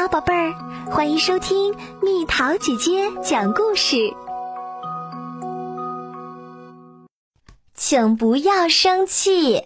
[0.00, 0.54] 好，宝贝儿，
[0.92, 4.14] 欢迎收听蜜桃姐姐讲故事。
[7.74, 9.64] 请不要生气，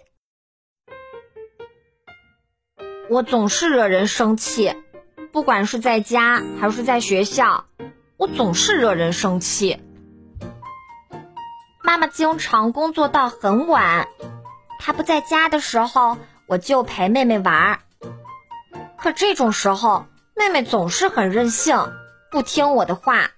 [3.11, 4.75] 我总是惹人生气，
[5.31, 7.65] 不管是在家还是在学校，
[8.17, 9.83] 我总是惹人生气。
[11.83, 14.07] 妈妈经常工作到很晚，
[14.79, 17.79] 她不在家的时候，我就陪妹妹玩儿。
[18.97, 21.77] 可这种时候，妹妹总是很任性，
[22.31, 23.31] 不听我的话。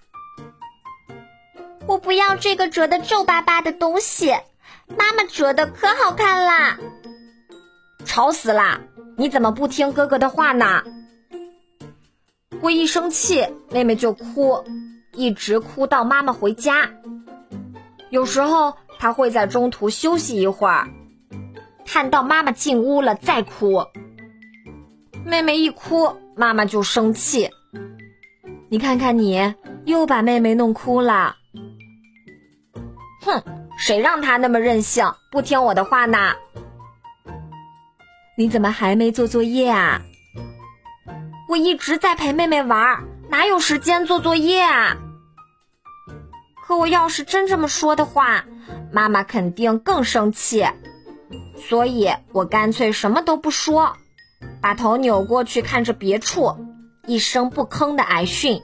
[1.86, 4.34] 我不要这个折的皱巴巴的东西，
[4.88, 6.78] 妈妈折的可好看啦！
[8.04, 8.80] 吵死啦！
[9.16, 10.82] 你怎么不听哥哥的话呢？
[12.60, 14.64] 我一生气，妹妹就哭，
[15.12, 16.90] 一直哭到妈妈回家。
[18.10, 20.88] 有时候她会在中途休息一会儿，
[21.84, 23.86] 看到妈妈进屋了再哭。
[25.26, 27.50] 妹妹一哭，妈妈就生气。
[28.68, 31.34] 你看看你，又把妹妹弄哭了。
[33.22, 33.42] 哼，
[33.76, 36.36] 谁让她那么任性，不听我的话呢？
[38.38, 40.00] 你怎么还没做作业啊？
[41.48, 44.96] 我一直在陪妹妹玩，哪有时间做作业啊？
[46.64, 48.44] 可我要是真这么说的话，
[48.92, 50.64] 妈妈肯定更生气。
[51.56, 53.96] 所以我干脆什么都不说。
[54.66, 56.56] 把头扭过去看着别处，
[57.06, 58.60] 一声不吭的挨训。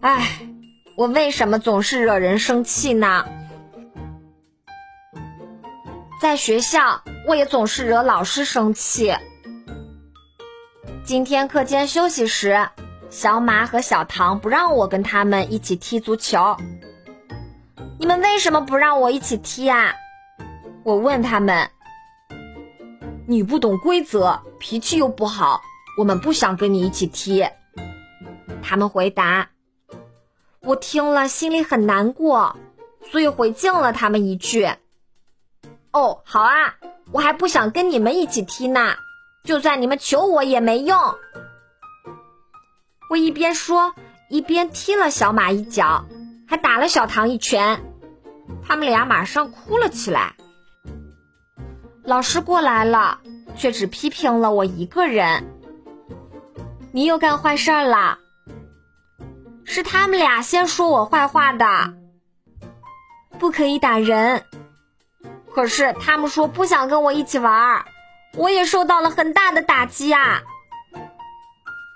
[0.00, 0.46] 唉，
[0.94, 3.24] 我为什么总是惹人生气呢？
[6.20, 9.14] 在学校，我也总是惹老师生气。
[11.02, 12.68] 今天课间休息时，
[13.08, 16.58] 小马和小唐不让我跟他们一起踢足球。
[17.98, 19.94] 你们为什么不让我一起踢啊？
[20.84, 21.70] 我问他们。
[23.26, 25.62] 你不懂规则，脾气又不好，
[25.96, 27.46] 我们不想跟你一起踢。
[28.62, 29.50] 他们回答。
[30.60, 32.56] 我听了心里很难过，
[33.10, 34.68] 所以回敬了他们一句
[35.92, 36.74] ：“哦，好啊，
[37.12, 38.96] 我还不想跟你们一起踢呢，
[39.44, 40.98] 就算你们求我也没用。”
[43.08, 43.94] 我一边说，
[44.28, 46.04] 一边踢了小马一脚，
[46.46, 47.80] 还打了小唐一拳，
[48.66, 50.34] 他们俩马上哭了起来。
[52.02, 53.20] 老师过来了，
[53.58, 55.44] 却只批评了我一个人。
[56.92, 58.18] 你又干坏事了？
[59.64, 61.92] 是他们俩先说我坏话的。
[63.38, 64.44] 不可以打人。
[65.52, 67.84] 可是他们说不想跟我一起玩儿，
[68.36, 70.40] 我也受到了很大的打击啊。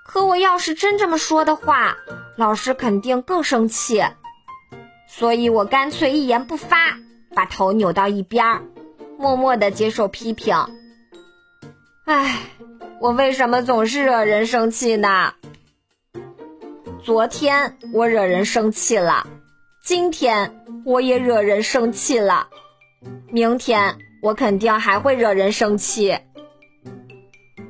[0.05, 1.95] 可我要是真这么说的话，
[2.35, 4.03] 老师肯定更生气。
[5.07, 6.97] 所以我干脆一言不发，
[7.33, 8.61] 把头扭到一边儿。
[9.17, 10.55] 默默的接受批评。
[12.05, 12.37] 唉，
[12.99, 15.35] 我为什么总是惹人生气呢？
[17.01, 19.25] 昨天我惹人生气了，
[19.81, 22.47] 今天我也惹人生气了，
[23.31, 26.19] 明天我肯定还会惹人生气。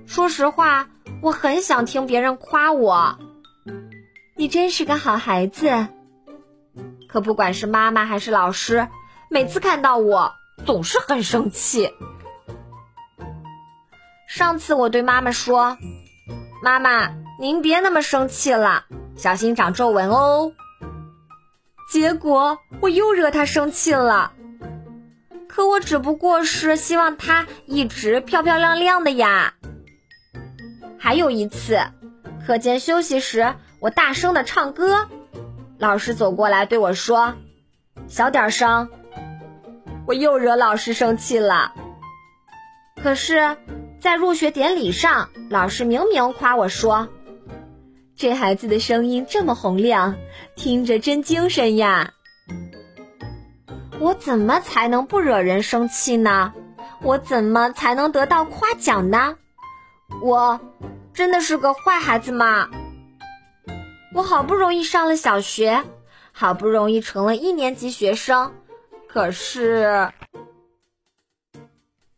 [0.07, 0.89] 说实话，
[1.21, 3.19] 我很想听别人夸我，
[4.35, 5.87] 你真是个好孩子。
[7.07, 8.87] 可不管是妈妈还是老师，
[9.29, 10.33] 每次看到我。
[10.65, 11.89] 总是很生气。
[14.35, 15.77] 上次我对妈妈说
[16.63, 18.85] ：“妈妈，您别那么生气了，
[19.15, 20.53] 小心长皱纹哦。”
[21.87, 24.33] 结果我又惹她生气了。
[25.47, 29.53] 可我只不过是希望她一直漂漂亮亮的呀。
[30.97, 31.79] 还有一次，
[32.43, 35.07] 课间休息时，我大声的唱歌，
[35.77, 37.35] 老师走过来对我说
[38.09, 38.89] ：“小点声。”
[40.07, 41.71] 我又惹老师生气了。
[43.03, 43.57] 可是，
[44.03, 47.07] 在入学典礼上，老师明明夸我说
[48.17, 50.17] ：“这孩子的声音这么洪亮，
[50.57, 52.11] 听着真精神呀。”
[54.01, 56.53] 我怎么才能不惹人生气呢？
[57.01, 59.37] 我怎么才能得到夸奖呢？
[60.21, 60.59] 我
[61.13, 62.69] 真的是个坏孩子吗？
[64.13, 65.81] 我好不容易上了小学，
[66.33, 68.51] 好不容易成了一年级学生。
[69.07, 70.11] 可是，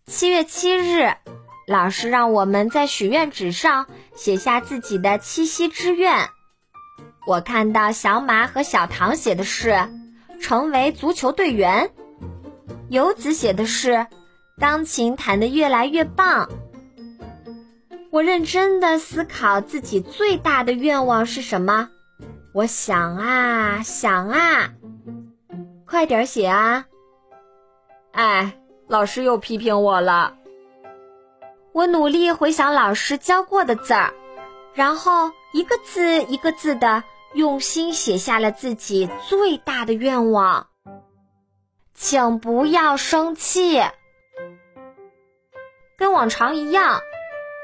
[0.08, 1.14] 七月七日，
[1.68, 6.30] 老师让我们在许愿纸上写下自己的七夕之愿。
[7.26, 9.90] 我看到小马和小唐写的是
[10.40, 11.92] 成为足球队员，
[12.90, 14.06] 游子写的是
[14.60, 16.50] 钢琴弹得越来越棒。
[18.12, 21.90] 我认真的思考自己最大的愿望是什么。
[22.54, 24.72] 我想啊想啊。
[25.88, 26.86] 快点写啊！
[28.12, 28.58] 哎，
[28.88, 30.36] 老师又批评我了。
[31.76, 34.14] 我努力回想老师教过的字儿，
[34.74, 40.68] 然后一个字一个字的用心写下了自己最大的愿望。
[41.94, 43.84] 请不要生气。
[45.98, 47.02] 跟往常一样，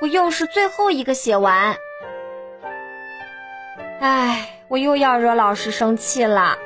[0.01, 1.77] 我又是最后一个写完。
[4.01, 6.57] 唉，我又要惹老师生气了。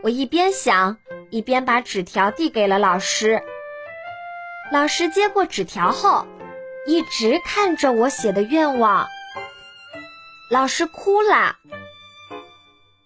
[0.00, 0.96] 我一边想，
[1.30, 3.42] 一边把纸条递给了老师。
[4.72, 6.26] 老师接过纸条后，
[6.86, 9.06] 一直看着我写的愿望。
[10.50, 11.56] 老师哭了。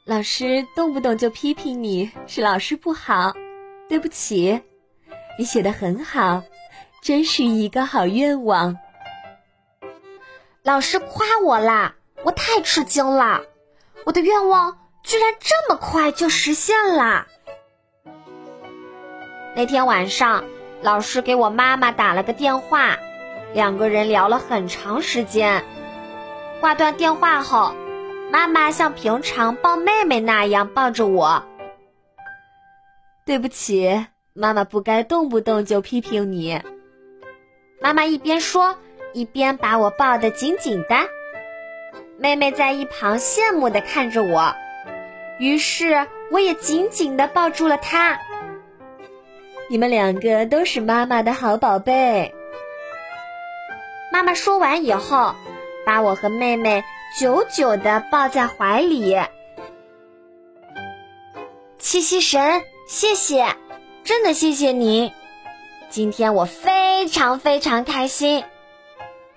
[0.05, 3.35] 老师动不动就批评你是老师不好，
[3.89, 4.63] 对不起，
[5.39, 6.43] 你写的很好，
[7.03, 8.79] 真是一个好愿望。
[10.63, 13.43] 老师夸我啦，我太吃惊了，
[14.05, 17.27] 我的愿望居然这么快就实现了。
[19.55, 20.45] 那天晚上，
[20.83, 22.97] 老师给我妈妈打了个电话，
[23.53, 25.65] 两个人聊了很长时间。
[26.61, 27.75] 挂断电话后。
[28.31, 31.43] 妈妈像平常抱妹妹那样抱着我。
[33.25, 36.61] 对不起，妈妈不该动不动就批评你。
[37.81, 38.77] 妈妈一边说，
[39.15, 40.97] 一边把我抱得紧紧的。
[42.19, 44.55] 妹妹在一旁羡慕地看着我，
[45.39, 48.19] 于是我也紧紧地抱住了她。
[49.69, 52.35] 你们两个都是妈妈的好宝贝。
[54.13, 55.35] 妈妈说完以后，
[55.87, 56.85] 把我和妹妹。
[57.19, 59.17] 久久的抱在怀里，
[61.79, 63.57] 七夕神，谢谢，
[64.05, 65.11] 真的谢谢您。
[65.89, 68.45] 今天我非常非常开心。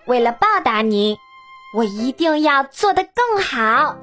[0.05, 1.17] 为了报答您，
[1.73, 3.95] 我一定要做得更好。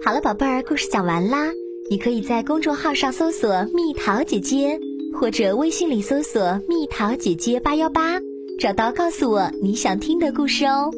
[0.00, 1.50] 好了，宝贝儿，故事讲完啦。
[1.90, 4.78] 你可以在公众号上搜索“蜜桃姐姐”。
[5.18, 8.20] 或者微信里搜索“蜜桃姐姐八幺八”，
[8.60, 10.90] 找到告诉我你想听的故事哦。